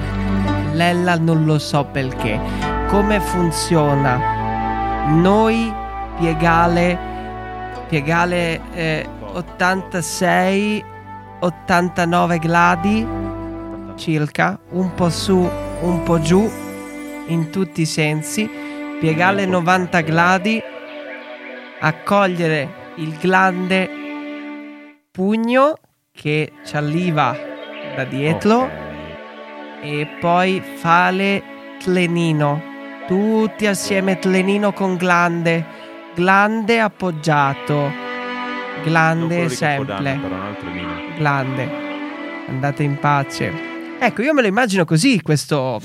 [0.74, 2.40] Lella non lo so perché.
[2.88, 4.38] Come funziona?
[5.08, 5.74] Noi
[6.20, 7.09] piegale
[7.90, 10.86] piegale eh, 86
[11.40, 13.08] 89 gradi
[13.96, 15.38] circa, un po' su,
[15.82, 16.50] un po' giù
[17.28, 18.50] in tutti i sensi,
[19.00, 20.62] piegare 90 gradi,
[21.80, 23.90] accogliere il grande
[25.12, 25.76] pugno
[26.12, 27.36] che ci arriva
[27.96, 28.70] da dietro
[29.82, 31.44] e poi fare
[31.80, 32.62] tlenino,
[33.08, 35.66] tutti assieme tlenino con glande,
[36.16, 37.92] glande appoggiato,
[38.84, 40.20] glande sempre,
[41.18, 41.70] glande,
[42.48, 43.52] andate in pace.
[44.00, 45.82] Ecco, io me lo immagino così, questo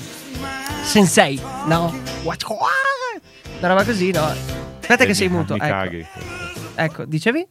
[0.83, 1.93] sensei, no?
[3.59, 4.23] Una roba così, no?
[4.79, 5.53] Aspetta che sei muto.
[5.53, 5.71] Mi Ecco.
[5.71, 6.05] caghi.
[6.75, 7.47] ecco, dicevi?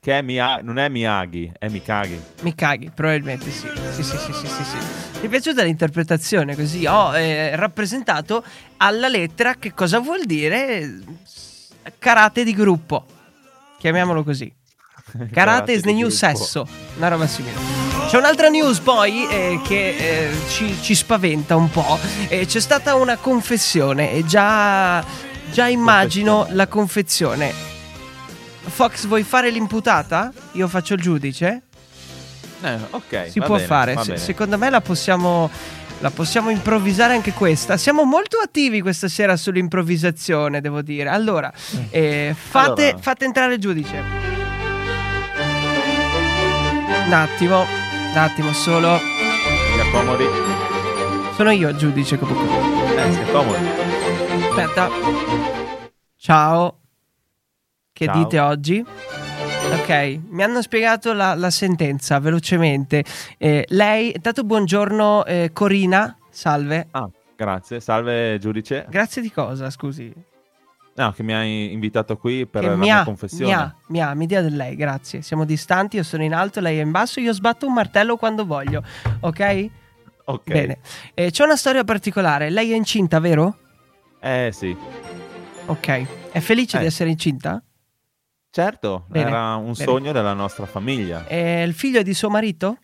[0.00, 2.20] Che è Mia- non è Miyagi, è Mikagi.
[2.42, 3.66] Mi caghi, probabilmente sì.
[3.90, 4.76] Sì, sì, sì, sì, sì, sì.
[5.20, 6.86] Mi è piaciuta l'interpretazione così.
[6.86, 8.44] Ho eh, rappresentato
[8.76, 11.00] alla lettera che cosa vuol dire
[11.98, 13.06] karate di gruppo.
[13.78, 14.52] Chiamiamolo così.
[15.32, 16.14] Karate is the new gruppo.
[16.14, 16.66] sesso.
[16.96, 17.56] Una roba simile.
[18.08, 21.98] C'è un'altra news poi eh, che eh, ci, ci spaventa un po'.
[22.28, 25.04] Eh, c'è stata una confessione e già,
[25.52, 27.52] già immagino la confezione.
[28.62, 30.32] Fox, vuoi fare l'imputata?
[30.52, 31.62] Io faccio il giudice?
[32.62, 33.30] Eh, ok.
[33.30, 33.96] Si può bene, fare.
[34.02, 35.50] Se- secondo me la possiamo,
[36.00, 37.76] la possiamo improvvisare anche questa.
[37.76, 41.08] Siamo molto attivi questa sera sull'improvvisazione, devo dire.
[41.08, 41.52] Allora,
[41.90, 42.98] eh, fate, Allora.
[43.02, 44.02] fate entrare il giudice.
[47.06, 48.98] Un attimo, un attimo solo.
[48.98, 50.24] Si accomodi.
[51.34, 52.96] Sono io il giudice comunque.
[52.96, 53.66] Eh, si accomodi.
[54.50, 54.90] Aspetta.
[56.16, 56.78] Ciao.
[57.92, 58.16] Che Ciao.
[58.16, 58.84] dite oggi?
[59.70, 63.04] Ok, mi hanno spiegato la, la sentenza velocemente.
[63.36, 66.88] Eh, lei, intanto buongiorno eh, Corina, salve.
[66.90, 67.80] Ah, grazie.
[67.80, 68.86] Salve giudice.
[68.88, 70.12] Grazie di cosa, scusi?
[70.96, 73.44] No, che mi hai invitato qui per che la mi mia ha, confessione.
[73.46, 75.22] mi ha, mi ha, mi dia del lei, grazie.
[75.22, 78.44] Siamo distanti, io sono in alto, lei è in basso, io sbatto un martello quando
[78.46, 78.82] voglio,
[79.20, 79.66] ok?
[80.24, 80.42] Ok.
[80.50, 80.78] Bene.
[81.14, 83.56] Eh, c'è una storia particolare, lei è incinta, vero?
[84.20, 84.76] Eh sì.
[85.66, 86.30] Ok.
[86.32, 86.80] È felice Eh.
[86.80, 87.62] di essere incinta?
[88.60, 89.74] Certo, Bene, era un bene.
[89.76, 91.24] sogno della nostra famiglia.
[91.26, 92.78] È il figlio di suo marito?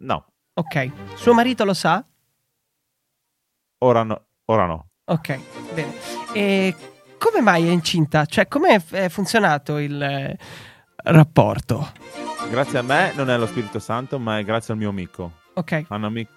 [0.00, 0.90] No, Ok.
[1.14, 2.04] Suo marito lo sa?
[3.78, 4.26] ora no.
[4.44, 4.88] Ora no.
[5.06, 5.40] Ok,
[5.72, 5.94] bene.
[6.34, 6.74] E
[7.16, 8.26] come mai è incinta?
[8.26, 10.36] Cioè, come è, è funzionato il eh,
[11.04, 11.90] rapporto?
[12.50, 15.38] Grazie a me non è lo Spirito Santo, ma è grazie al mio amico.
[15.54, 15.86] Ok.
[15.88, 16.32] Un amico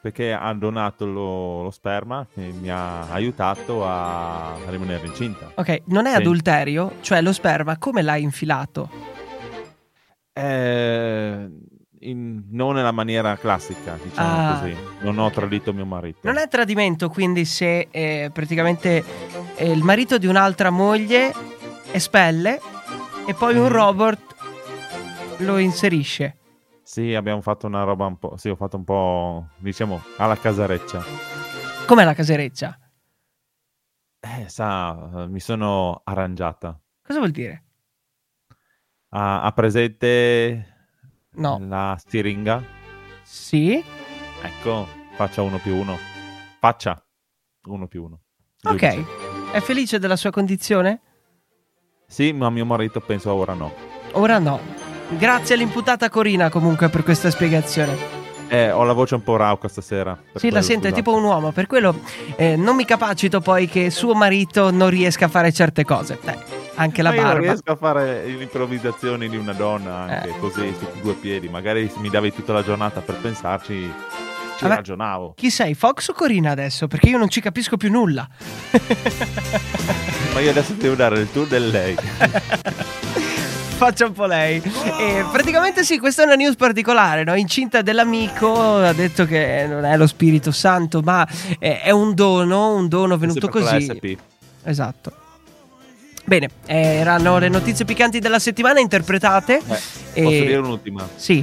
[0.00, 5.52] perché ha donato lo, lo sperma che mi ha aiutato a rimanere incinta.
[5.54, 6.16] Ok, non è Sì.
[6.16, 6.92] adulterio?
[7.00, 8.88] Cioè, lo sperma come l'hai infilato?
[10.32, 11.48] Eh,
[12.00, 14.74] in- non nella maniera classica, diciamo Ah, così.
[15.00, 16.20] Non ho tradito mio marito.
[16.22, 19.04] Non è tradimento, quindi, se eh, praticamente
[19.56, 21.34] eh, il marito di un'altra moglie
[21.92, 22.58] espelle
[23.26, 23.68] e poi un Mhm.
[23.72, 24.18] robot
[25.38, 26.36] lo inserisce.
[26.90, 28.36] Sì, abbiamo fatto una roba un po'.
[28.36, 31.00] Sì, ho fatto un po', diciamo, alla casareccia.
[31.86, 32.76] Com'è la casereccia?
[34.18, 36.76] Eh, sa, mi sono arrangiata.
[37.00, 37.64] Cosa vuol dire?
[39.10, 40.88] Ha, ha presente
[41.34, 41.58] No.
[41.60, 42.60] la siringa?
[43.22, 43.80] Sì?
[44.42, 45.96] Ecco, faccia uno più uno.
[46.58, 47.00] Faccia
[47.66, 48.22] uno più uno.
[48.64, 49.52] Ok.
[49.52, 51.00] È felice della sua condizione?
[52.08, 53.72] Sì, ma mio marito penso ora no.
[54.14, 54.79] Ora no.
[55.18, 58.18] Grazie all'imputata Corina comunque per questa spiegazione.
[58.48, 60.16] Eh, ho la voce un po' rauca stasera.
[60.34, 60.94] Sì, la quello, sento, è scusate.
[60.94, 62.00] tipo un uomo, per quello
[62.36, 66.18] eh, non mi capacito poi che suo marito non riesca a fare certe cose.
[66.24, 66.36] Eh,
[66.76, 67.46] anche la Ma io non barba.
[67.46, 70.38] riesco a fare le improvvisazioni di una donna anche Eh.
[70.38, 71.48] così su due piedi.
[71.48, 73.74] Magari se mi davi tutta la giornata per pensarci,
[74.56, 74.74] ci Vabbè.
[74.76, 75.34] ragionavo.
[75.36, 76.86] Chi sei, Fox o Corina adesso?
[76.88, 78.26] Perché io non ci capisco più nulla.
[80.32, 81.96] Ma io adesso devo dare il tour del lei.
[83.80, 84.60] Faccia un po' lei.
[84.98, 87.34] E praticamente sì, questa è una news particolare, no?
[87.34, 91.26] Incinta dell'amico, ha detto che non è lo Spirito Santo, ma
[91.58, 93.80] è, è un dono, un dono venuto così.
[93.88, 94.16] SP.
[94.64, 95.12] Esatto.
[96.26, 99.62] Bene, eh, erano le notizie piccanti della settimana interpretate.
[99.66, 99.78] Eh,
[100.12, 101.08] E- Posso dire un'ultima?
[101.16, 101.42] Sì,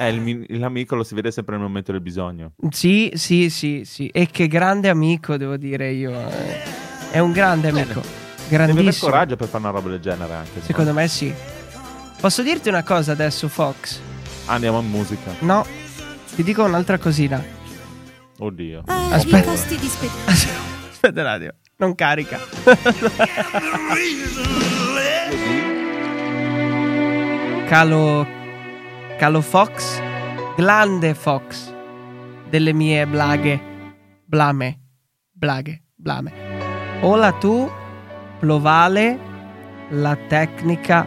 [0.00, 2.52] Eh, il mi- l'amico lo si vede sempre nel momento del bisogno.
[2.70, 4.06] sì, sì, sì, sì.
[4.12, 6.12] E che grande amico, devo dire io.
[6.12, 6.60] eh.
[7.10, 8.26] È un grande amico.
[8.48, 9.10] Deve aver Grandissimo.
[9.10, 10.60] coraggio per fare una roba del genere anche.
[10.62, 11.32] Secondo me sì.
[12.20, 14.00] Posso dirti una cosa adesso, Fox?
[14.46, 15.34] Andiamo in musica.
[15.40, 15.64] No,
[16.34, 17.42] ti dico un'altra cosina.
[18.38, 18.82] Oddio.
[18.86, 19.54] Aspetta.
[19.56, 20.12] spedizione.
[20.90, 21.50] Aspetta un attimo.
[21.76, 22.38] Non carica.
[27.68, 28.26] Calo.
[29.18, 30.00] Calo Fox.
[30.56, 31.72] Glande Fox.
[32.48, 33.60] Delle mie blaghe.
[34.24, 34.80] Blame.
[35.32, 35.82] Blaghe.
[35.94, 36.32] Blame.
[37.02, 37.70] Ola tu,
[38.38, 39.18] Plovale,
[39.90, 41.06] la tecnica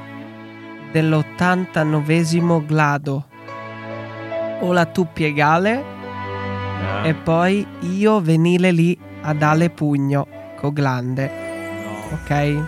[0.92, 3.26] dell'89 glado.
[4.62, 5.84] Ola tu, Piegale.
[6.84, 11.32] Ah, E poi io venile lì a dare pugno co glande,
[11.84, 12.16] no.
[12.16, 12.64] ok?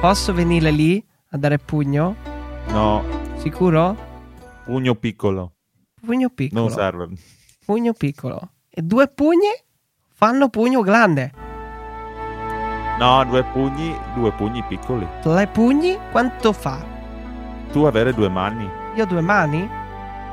[0.00, 2.16] Posso venire lì a dare pugno?
[2.68, 3.04] No,
[3.36, 3.96] Sicuro?
[4.64, 5.52] pugno piccolo.
[6.00, 6.60] Pugno piccolo.
[6.62, 7.08] Non serve.
[7.64, 8.40] Pugno piccolo.
[8.70, 9.50] E due pugni
[10.14, 11.32] fanno pugno grande.
[13.00, 15.08] No, due pugni, due pugni piccoli.
[15.22, 16.76] Le pugni quanto fa?
[17.72, 18.68] Tu avere due mani?
[18.94, 19.66] Io ho due mani?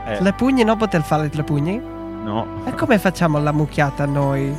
[0.05, 1.79] Eh, Le pugni non poter fare le pugni?
[1.79, 2.45] no.
[2.65, 4.53] E come facciamo la mucchiata noi?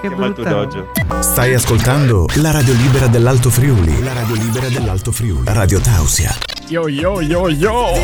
[0.00, 1.22] Che Chiama brutta.
[1.22, 4.00] Stai ascoltando la radio libera dell'Alto Friuli.
[4.04, 5.42] La radio libera dell'Alto Friuli.
[5.52, 6.30] Radio Tausia.
[6.68, 7.94] Yo, yo, yo, yo.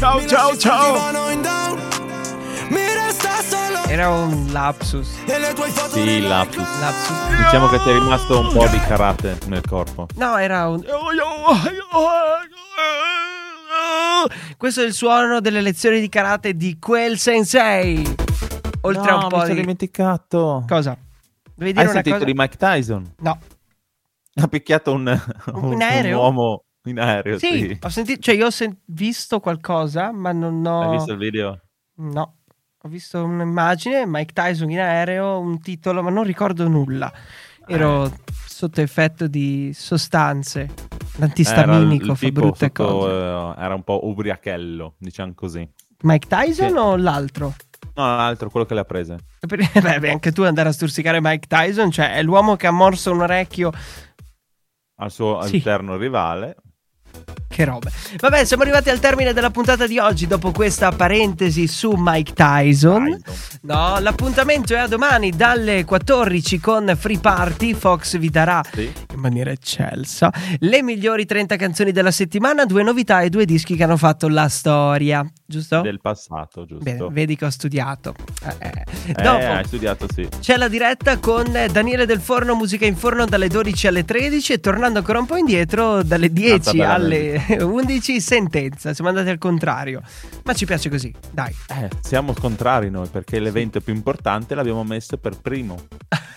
[0.00, 1.51] Ciao, ciao, ciao.
[3.92, 5.06] Era un lapsus.
[5.90, 6.80] Sì, lapsus.
[6.80, 7.36] Lapsus.
[7.36, 10.06] Diciamo che ti è rimasto un po' di karate nel corpo.
[10.14, 10.82] No, era un.
[14.56, 18.02] Questo è il suono delle lezioni di karate di quel sensei.
[18.80, 19.60] Oltre a no, un po' mi sono di.
[19.60, 20.64] dimenticato.
[20.66, 20.96] Cosa?
[21.54, 22.24] Devi dire Hai una sentito cosa?
[22.24, 23.14] di Mike Tyson?
[23.18, 23.38] No.
[24.36, 26.16] Ha picchiato un, un, aereo?
[26.16, 27.78] un uomo in aereo, Sì, sì.
[27.78, 28.22] ho sentito.
[28.22, 30.80] Cioè, io ho sen- visto qualcosa, ma non ho.
[30.80, 31.60] Hai visto il video?
[31.96, 32.36] No.
[32.84, 37.12] Ho visto un'immagine, Mike Tyson in aereo, un titolo, ma non ricordo nulla.
[37.66, 38.10] Ero Eh.
[38.46, 40.68] sotto effetto di sostanze.
[41.16, 43.10] L'antistaminico fa brutte sotto, cose.
[43.12, 45.68] eh, era un po' ubriachello, diciamo così.
[46.02, 46.74] Mike Tyson sì.
[46.74, 47.54] o l'altro?
[47.94, 49.18] No, l'altro, quello che le ha prese.
[49.46, 53.12] Per- Beh, anche tu andare a stursicare Mike Tyson, cioè è l'uomo che ha morso
[53.12, 53.70] un orecchio.
[54.96, 55.56] Al suo Sì.
[55.56, 56.56] alterno rivale.
[57.52, 57.90] Che robe.
[58.18, 63.20] Vabbè, siamo arrivati al termine della puntata di oggi dopo questa parentesi su Mike Tyson.
[63.62, 67.74] No, l'appuntamento è a domani dalle 14 con Free Party.
[67.74, 68.90] Fox vi darà Sì.
[69.12, 73.82] in maniera eccelsa le migliori 30 canzoni della settimana, due novità e due dischi che
[73.84, 75.82] hanno fatto la storia, giusto?
[75.82, 76.82] Del passato, giusto?
[76.82, 78.14] Bene, vedi che ho studiato.
[78.46, 78.84] Eh, eh.
[79.14, 80.26] Eh, Dopo hai studiato, sì.
[80.40, 84.60] c'è la diretta con Daniele del Forno, musica in forno dalle 12 alle 13 e
[84.60, 88.92] tornando ancora un po' indietro dalle 10 bella alle 11 sentenza.
[88.94, 90.02] Siamo andati al contrario,
[90.44, 91.54] ma ci piace così, dai.
[91.68, 95.76] Eh, siamo contrari noi perché l'evento più importante l'abbiamo messo per primo.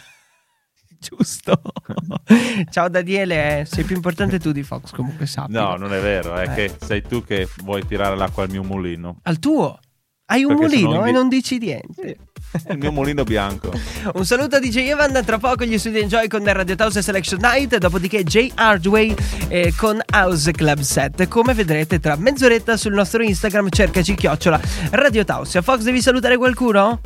[0.99, 1.61] Giusto.
[2.71, 5.51] Ciao Daniele, eh, sei più importante tu di Fox comunque sappi.
[5.51, 6.53] No, non è vero, è Eh.
[6.55, 9.19] che sei tu che vuoi tirare l'acqua al mio mulino.
[9.23, 9.79] Al tuo.
[10.27, 12.17] Hai un Perché mulino e non dici niente.
[12.69, 13.71] Il mio mulino bianco.
[14.15, 17.77] Un saluto a DJ Evan, tra poco gli studi Enjoy con Radio House Selection Night,
[17.77, 18.51] dopodiché J.
[18.55, 19.13] Hardway
[19.49, 21.27] eh, con House Club Set.
[21.27, 24.59] Come vedrete tra mezz'oretta sul nostro Instagram cercaci chiocciola
[24.91, 25.61] Radio Tausia.
[25.61, 27.01] Fox devi salutare qualcuno?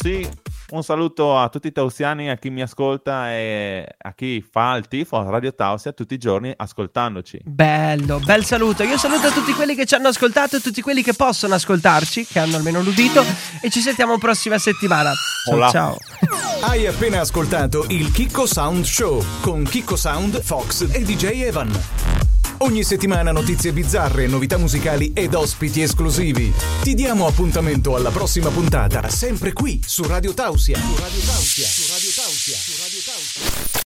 [0.00, 0.28] Sì,
[0.70, 4.88] un saluto a tutti i tausiani, a chi mi ascolta e a chi fa il
[4.88, 7.40] tifo a Radio Tausia tutti i giorni ascoltandoci.
[7.44, 8.82] Bello, bel saluto.
[8.82, 12.38] Io saluto tutti quelli che ci hanno ascoltato e tutti quelli che possono ascoltarci, che
[12.38, 13.22] hanno almeno l'udito
[13.60, 15.12] e ci sentiamo prossima settimana.
[15.44, 15.98] Ciao ciao.
[16.62, 22.33] Hai appena ascoltato il Kiko Sound Show con Kiko Sound, Fox e DJ Evan.
[22.58, 26.52] Ogni settimana notizie bizzarre, novità musicali ed ospiti esclusivi.
[26.82, 30.76] Ti diamo appuntamento alla prossima puntata, sempre qui su Radio Tausia.
[30.76, 31.66] Su Radio Tausia.
[31.66, 32.56] Su Radio Tausia.
[32.56, 33.74] Su Radio Tausia.